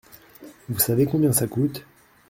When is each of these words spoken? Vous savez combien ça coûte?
Vous 0.67 0.79
savez 0.79 1.05
combien 1.05 1.31
ça 1.31 1.45
coûte? 1.45 1.85